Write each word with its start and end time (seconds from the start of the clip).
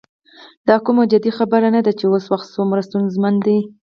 دا 0.67 0.75
کومه 0.85 1.03
جدي 1.11 1.31
خبره 1.37 1.67
نه 1.75 1.81
ده 1.85 1.91
چې 1.99 2.05
اوس 2.07 2.25
وخت 2.33 2.47
څومره 2.55 2.81
ستونزمن 2.89 3.35
دی. 3.45 3.57